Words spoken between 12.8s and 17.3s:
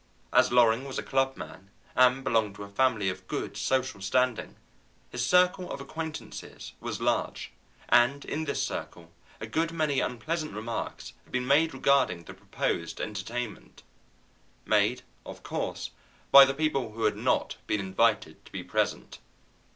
entertainment made, of course, by the people who had